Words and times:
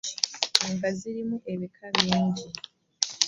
Enva 0.65 0.89
zirimu 0.99 1.37
ebika 1.53 1.85
bingi. 1.97 2.45